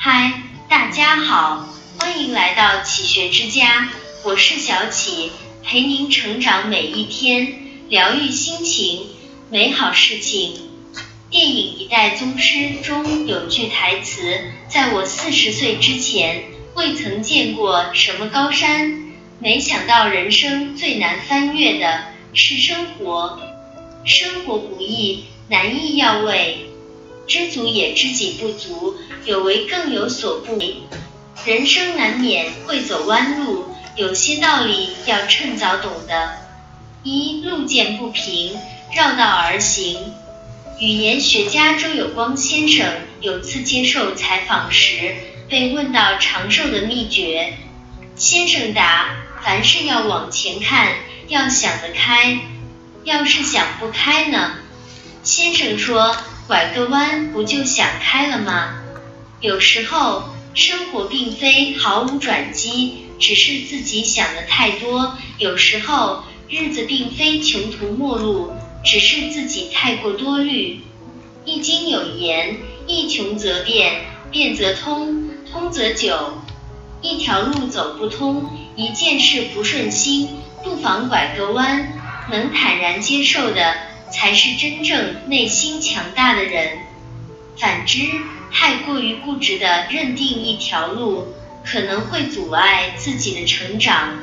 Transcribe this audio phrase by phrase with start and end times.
[0.00, 1.66] 嗨，大家好，
[1.98, 3.88] 欢迎来到启学之家，
[4.22, 5.32] 我是小启，
[5.64, 7.52] 陪您成长每一天，
[7.88, 9.08] 疗愈心情，
[9.50, 10.54] 美好事情。
[11.30, 14.40] 电影《一代宗师》中有句台词
[14.70, 16.44] ：“在我四十岁之前，
[16.76, 22.04] 未曾见过什么高山，没想到人生最难翻越的
[22.34, 23.40] 是生活。
[24.04, 26.66] 生活不易，难易要为。”
[27.28, 28.96] 知足也知己不足，
[29.26, 30.78] 有为更有所不为。
[31.44, 36.38] 人生难免会走弯路，有些道理要趁早懂得。
[37.02, 38.58] 一路见不平，
[38.96, 40.14] 绕道而行。
[40.80, 42.86] 语言学家周有光先生
[43.20, 45.14] 有次接受采访时，
[45.50, 47.58] 被问到长寿的秘诀，
[48.16, 50.94] 先生答：凡事要往前看，
[51.28, 52.38] 要想得开。
[53.04, 54.54] 要是想不开呢？
[55.22, 56.16] 先生说。
[56.48, 58.82] 拐个弯不就想开了吗？
[59.42, 68.50] 有时候生活并非毫无转机，只是自己想的太多；有时候日子并非穷途末路，
[68.82, 70.80] 只是自己太过多虑。
[71.44, 76.38] 易经有言：一穷则变，变则通，通则久。
[77.02, 80.30] 一条路走不通，一件事不顺心，
[80.64, 81.92] 不妨拐个弯，
[82.30, 83.87] 能坦然接受的。
[84.10, 86.78] 才是真正内心强大的人。
[87.56, 88.00] 反之，
[88.52, 91.34] 太过于固执的认定一条路，
[91.64, 94.18] 可能会阻碍自己的成长。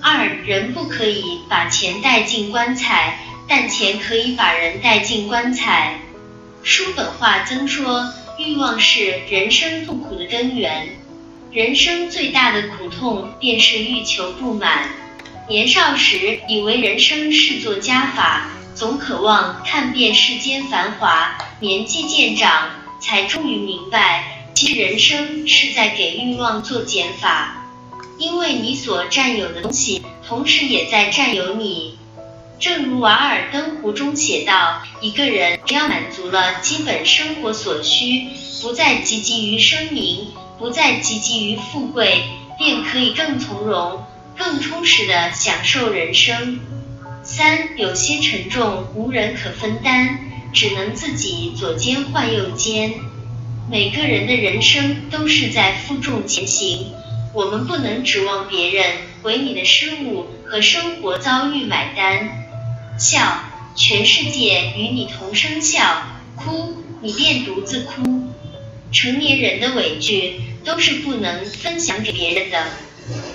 [0.00, 6.00] 二人不可以把钱带进棺材，但钱可以把人带进棺材。
[6.62, 10.88] 叔本华曾说，欲望是人生痛苦的根源。
[11.52, 14.88] 人生最大的苦痛，便是欲求不满。
[15.48, 18.50] 年少时以为人生是做加法。
[18.74, 27.68] 总渴望看遍世间繁华，年纪渐长，才终于明白，其实人生是在给欲望做减法，
[28.18, 31.96] 因为你所占有的东西，同时也在占有你。
[32.58, 38.26] 正如《瓦尔登湖》中写道：一个人只要满足了基本生活所需，
[38.60, 40.28] 不再汲汲于声名，
[40.58, 42.24] 不再汲汲于富贵，
[42.58, 44.04] 便可以更从容、
[44.36, 46.58] 更充实地享受人生。
[47.24, 50.18] 三有些沉重无人可分担，
[50.52, 52.92] 只能自己左肩换右肩。
[53.70, 56.92] 每个人的人生都是在负重前行，
[57.32, 58.84] 我们不能指望别人
[59.22, 62.44] 为你的失误和生活遭遇买单。
[62.98, 63.42] 笑，
[63.74, 65.80] 全世界与你同声笑；
[66.36, 68.34] 哭，你便独自哭。
[68.92, 72.66] 成年人的委屈都是不能分享给别人的。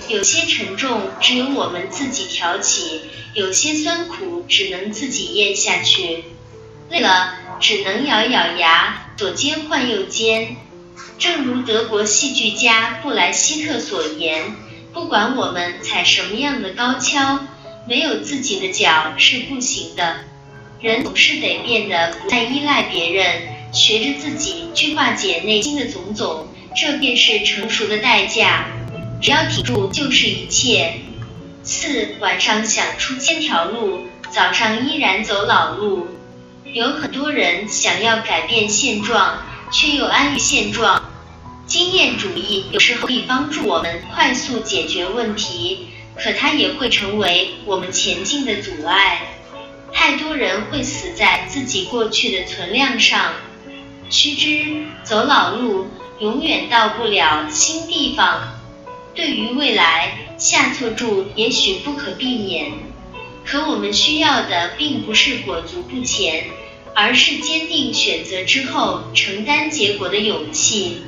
[0.08, 3.02] 有些沉重只有我们自己挑起，
[3.34, 6.24] 有些酸苦只能自己咽下去。
[6.88, 10.56] 累了只能咬咬牙，左肩换右肩。
[11.18, 14.56] 正如德国戏剧家布莱希特所言
[14.92, 17.46] ：“不管我们踩什么样的高跷，
[17.86, 20.16] 没有自己的脚是不行的。
[20.80, 23.42] 人总是得变得不再依赖别人，
[23.72, 28.66] 学着自己去化解内心的种种，这便是成熟的代价。”
[29.20, 30.94] 只要挺住就是一切。
[31.62, 36.08] 四晚上想出千条路，早上依然走老路。
[36.64, 41.04] 有很多人想要改变现状，却又安于现状。
[41.66, 49.20] 经验主义有时候可以帮助我们快速解决问题，可它也会成为我们前进的阻碍。
[49.92, 53.32] 太多人会死在自己过去的存量上。
[54.08, 55.88] 须知，走老路
[56.20, 58.59] 永远到不了新地方。
[59.14, 62.72] 对于未来下错注也许不可避免，
[63.44, 66.44] 可我们需要的并不是裹足不前，
[66.94, 71.02] 而是坚定选择之后承担结果的勇气。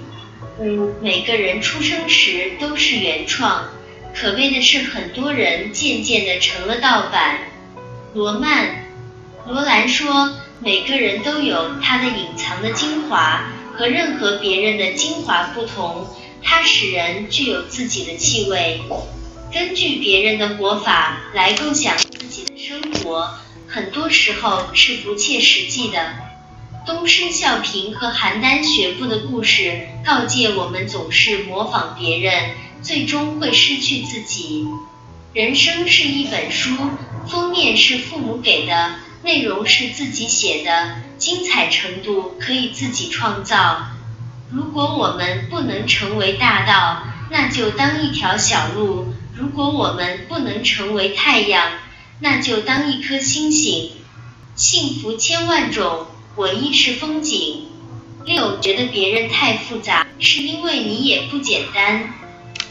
[0.58, 3.70] 五，每个人出生时都是原创，
[4.14, 7.38] 可悲的是很多人渐渐的成了盗版。
[8.12, 8.66] 罗曼·
[9.50, 16.06] 罗兰说，每个人都有他的隐藏的精华，和任何别人的精华不同。
[16.42, 18.80] 它使人具有自己的气味，
[19.52, 23.34] 根据别人的活法来构想自己的生活，
[23.68, 26.14] 很多时候是不切实际的。
[26.84, 34.66] 东施效颦和邯郸学步的故事告诫我们，总是模仿别人，最终会失去自己。
[35.32, 36.70] 人生是一本书，
[37.28, 43.86] 封面是父母给的，内容是自己写的，精彩程度可以自己创造。
[44.52, 51.64] 如果我们不能成为大道，那就当一条小路；如果我们不能成为太阳，
[52.20, 53.92] 那就当一颗星星。
[54.54, 56.06] 幸福千万种，
[56.36, 57.68] 我亦是风景。
[58.26, 62.12] 六，觉得别人太复杂，是因为你也不简单。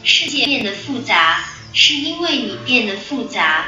[0.04, 1.44] 世界变得复杂，
[1.74, 3.66] 是因为你变得复杂。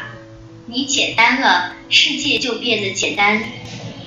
[0.67, 3.43] 你简单了，世界就变得简单。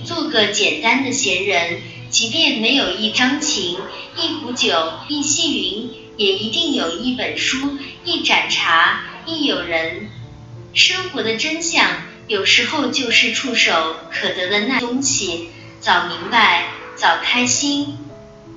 [0.05, 3.77] 做个简单的闲人，即便没有一张琴、
[4.17, 10.09] 一壶酒、一溪云，也一定有一本书、一盏茶、一友人。
[10.73, 15.49] 生活的真相，有时候就是触手可得的那东西。
[15.81, 17.99] 早明白，早开心。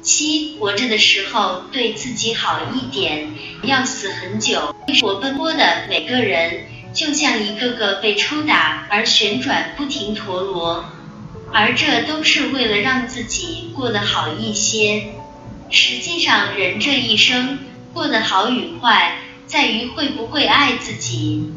[0.02, 4.74] 七，活着的时候对自己好一点，要死很久。
[5.02, 10.86] 活奔波的每个人，就像一个个被抽打而旋转不停陀螺，
[11.54, 15.14] 而这都是为了让自己过得好一些。
[15.70, 17.60] 实际上，人这一生
[17.94, 21.52] 过得好与坏，在于会不会爱自己。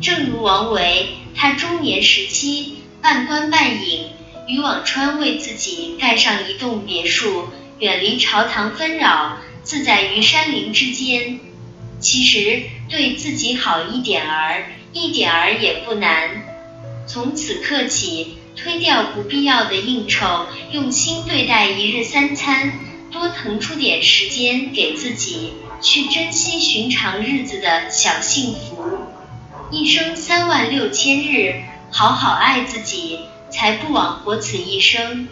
[0.00, 4.10] 正如王维，他中年时期半官半隐，
[4.46, 7.48] 于辋川为自己盖上一栋别墅。
[7.78, 11.40] 远离朝堂纷扰，自在于山林之间。
[12.00, 16.44] 其实对自己好一点儿，一点儿也不难。
[17.06, 22.72] 从此刻起，推掉不必要的应酬，用心对待一日三餐，
[23.12, 28.98] 多腾出点时间给自己，去珍惜寻常日子的小幸福。
[29.70, 33.20] 一生三万六千日，好好爱自己，
[33.50, 35.28] 才不枉活此一生。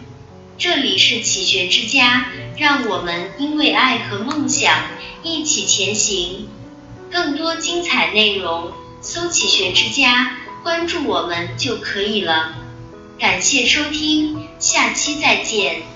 [0.57, 2.27] 这里是启学之家，
[2.57, 4.73] 让我们因为爱和梦想
[5.23, 6.47] 一起前行。
[7.11, 8.71] 更多精彩内容，
[9.01, 12.61] 搜“启学之家”，关注我们就可以了。
[13.17, 15.94] 感谢收听，下期再见。